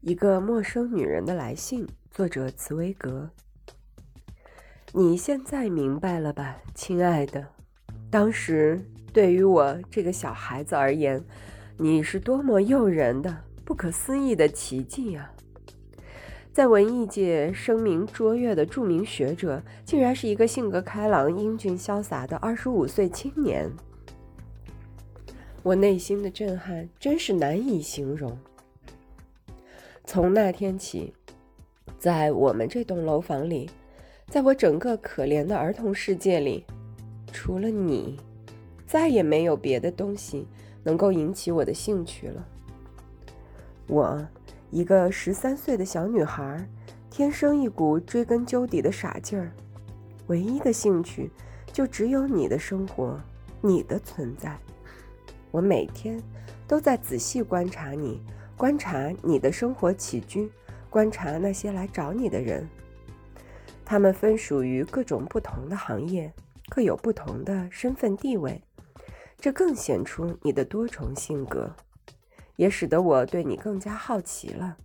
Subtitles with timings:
[0.00, 3.28] 一个陌生女人的来信，作者茨威格。
[4.92, 7.44] 你现在明白了吧，亲爱的？
[8.08, 8.80] 当时
[9.12, 11.20] 对于我这个小孩子而言，
[11.76, 15.32] 你是多么诱人的、不可思议的奇迹啊！
[16.52, 23.68] 在文艺界声名卓越的著名学者，竟然是一个性格开朗、英俊潇洒的二十五岁青年。
[25.64, 28.38] 我内心的震撼真是难以形容。
[30.10, 31.12] 从那天起，
[31.98, 33.68] 在我们这栋楼房里，
[34.30, 36.64] 在我整个可怜的儿童世界里，
[37.30, 38.18] 除了你，
[38.86, 40.46] 再也没有别的东西
[40.82, 42.48] 能够引起我的兴趣了。
[43.86, 44.26] 我，
[44.70, 46.66] 一个十三岁的小女孩，
[47.10, 49.52] 天生一股追根究底的傻劲儿，
[50.28, 51.30] 唯一的兴趣
[51.70, 53.20] 就只有你的生活，
[53.60, 54.58] 你的存在。
[55.50, 56.18] 我每天
[56.66, 58.22] 都在仔细观察你。
[58.58, 60.50] 观察你的生活起居，
[60.90, 62.68] 观察那些来找你的人，
[63.84, 66.32] 他们分属于各种不同的行业，
[66.68, 68.60] 各有不同的身份地位，
[69.38, 71.72] 这更显出你的多重性格，
[72.56, 74.76] 也使得我对你更加好奇了。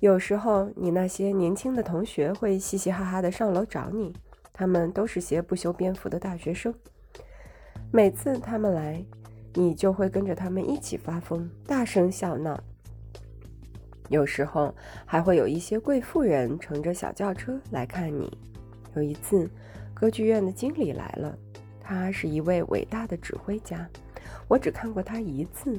[0.00, 4.16] 有时候，你那些年轻的同学会嘻嘻哈哈的上楼找你，
[4.54, 6.74] 他们都是些不修边幅的大学生。
[7.92, 9.04] 每次他们来。
[9.58, 12.62] 你就会跟着他们一起发疯，大声笑闹。
[14.08, 14.72] 有时候
[15.04, 18.38] 还会有一些贵妇人乘着小轿车来看你。
[18.94, 19.50] 有一次，
[19.92, 21.36] 歌剧院的经理来了，
[21.80, 23.84] 他是一位伟大的指挥家。
[24.46, 25.76] 我只看过他一次，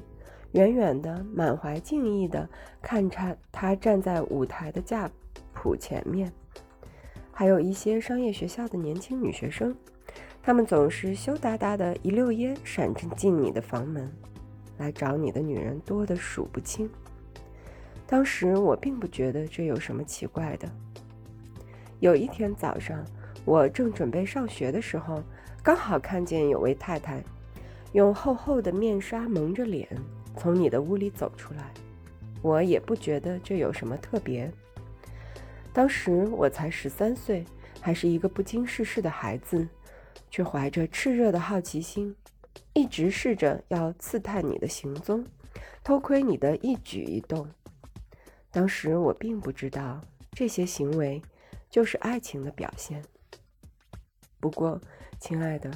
[0.51, 2.45] 远远的，满怀敬意的
[2.81, 5.09] 看着他站在舞台的架
[5.53, 6.29] 谱前面。
[7.31, 9.73] 还有一些商业学校的年轻女学生。
[10.49, 14.11] 他们总是羞答答的，一溜烟闪着进你的房门，
[14.79, 16.89] 来找你的女人多得数不清。
[18.07, 20.67] 当时我并不觉得这有什么奇怪的。
[21.99, 23.05] 有一天早上，
[23.45, 25.21] 我正准备上学的时候，
[25.61, 27.23] 刚好看见有位太太
[27.91, 29.87] 用厚厚的面纱蒙着脸
[30.35, 31.71] 从你的屋里走出来，
[32.41, 34.51] 我也不觉得这有什么特别。
[35.71, 37.45] 当时我才十三岁，
[37.79, 39.67] 还是一个不经世事的孩子。
[40.29, 42.15] 却怀着炽热的好奇心，
[42.73, 45.25] 一直试着要刺探你的行踪，
[45.83, 47.47] 偷窥你的一举一动。
[48.51, 51.21] 当时我并不知道这些行为
[51.69, 53.03] 就是爱情的表现。
[54.39, 54.81] 不过，
[55.19, 55.71] 亲爱的，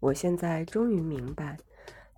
[0.00, 1.58] 我现在终于明白，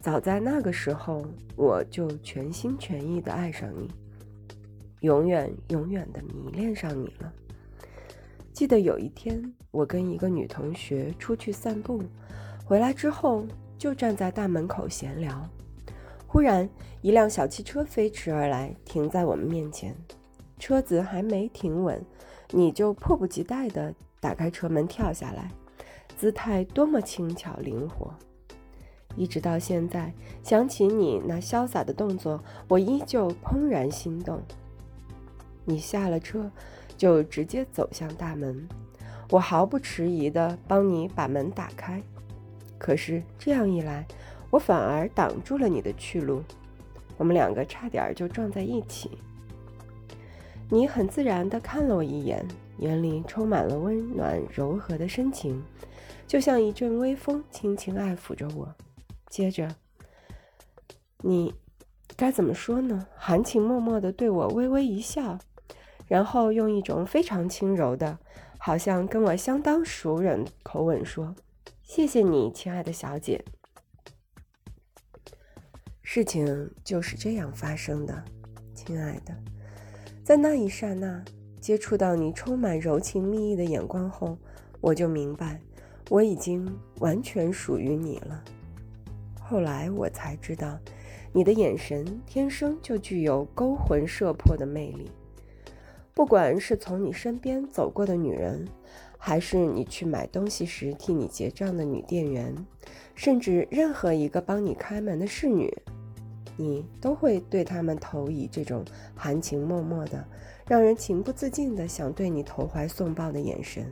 [0.00, 1.26] 早在那个时候
[1.56, 3.90] 我就全心全意的爱上你，
[5.00, 7.32] 永远永远的迷恋上你了。
[8.56, 12.02] 记得有一天，我跟一个女同学出去散步，
[12.64, 13.44] 回来之后
[13.76, 15.46] 就站在大门口闲聊。
[16.26, 16.66] 忽然，
[17.02, 19.94] 一辆小汽车飞驰而来，停在我们面前。
[20.58, 22.02] 车子还没停稳，
[22.50, 25.50] 你就迫不及待地打开车门跳下来，
[26.16, 28.10] 姿态多么轻巧灵活！
[29.16, 34.40] 一直到现在，想起你那潇洒的动作，我依旧怦然心动。
[35.66, 36.50] 你下了车。
[36.96, 38.68] 就直接走向大门，
[39.30, 42.02] 我毫不迟疑地帮你把门打开。
[42.78, 44.06] 可是这样一来，
[44.50, 46.42] 我反而挡住了你的去路，
[47.16, 49.18] 我们两个差点就撞在一起。
[50.68, 52.46] 你很自然地看了我一眼，
[52.78, 55.62] 眼里充满了温暖柔和的深情，
[56.26, 58.74] 就像一阵微风轻轻爱抚着我。
[59.28, 59.74] 接着，
[61.22, 61.54] 你
[62.16, 63.06] 该怎么说呢？
[63.16, 65.38] 含情脉脉地对我微微一笑。
[66.06, 68.18] 然后用一种非常轻柔的，
[68.58, 71.34] 好像跟我相当熟人口吻说
[71.82, 73.44] ：“谢谢你，亲爱的小姐。”
[76.02, 78.24] 事情就是这样发生的，
[78.74, 79.34] 亲爱的。
[80.24, 81.24] 在那一刹那，
[81.60, 84.38] 接触到你充满柔情蜜意的眼光后，
[84.80, 85.60] 我就明白，
[86.08, 88.42] 我已经完全属于你了。
[89.40, 90.78] 后来我才知道，
[91.32, 95.10] 你的眼神天生就具有勾魂摄魄的魅力。
[96.16, 98.66] 不管是从你身边走过的女人，
[99.18, 102.54] 还是你去买东西时替你结账的女店员，
[103.14, 105.70] 甚至任何一个帮你开门的侍女，
[106.56, 108.82] 你都会对他们投以这种
[109.14, 110.26] 含情脉脉的、
[110.66, 113.84] 让人情不自禁的想对你投怀送抱的眼神。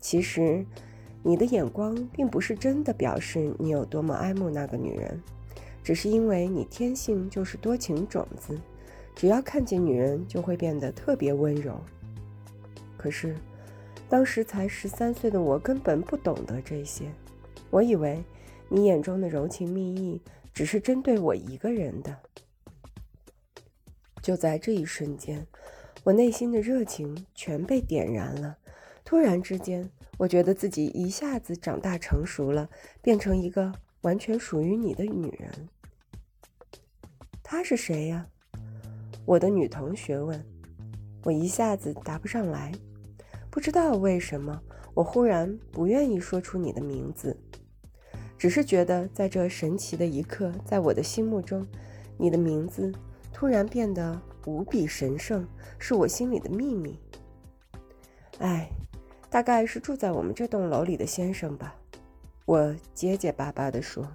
[0.00, 0.64] 其实，
[1.24, 5.20] 你的眼光并不是真的表示你有多么爱慕那个女人，
[5.82, 8.56] 只是因为你天性就是多情种子。
[9.16, 11.80] 只要看见女人，就会变得特别温柔。
[12.98, 13.34] 可是，
[14.10, 17.10] 当时才十三岁的我根本不懂得这些。
[17.70, 18.22] 我以为
[18.68, 20.20] 你眼中的柔情蜜意
[20.52, 22.14] 只是针对我一个人的。
[24.22, 25.46] 就在这一瞬间，
[26.04, 28.58] 我内心的热情全被点燃了。
[29.02, 32.68] 突然之间，我觉得自己一下子长大成熟了，
[33.00, 33.72] 变成一个
[34.02, 35.68] 完全属于你的女人。
[37.42, 38.26] 她是谁呀？
[39.26, 40.42] 我的女同学问。
[41.24, 42.72] 我一下子答不上来，
[43.50, 44.62] 不知道为什么，
[44.94, 47.36] 我忽然不愿意说出你的名字，
[48.38, 51.66] 只是觉得在这神奇的一刻，在我的心目中，
[52.16, 52.90] 你的名字
[53.32, 55.46] 突然变得无比神圣，
[55.78, 56.98] 是我心里的秘密。
[58.38, 58.70] 哎。
[59.28, 61.74] 大概是住在我们这栋楼里的先生吧，
[62.46, 64.06] 我结结巴巴地说。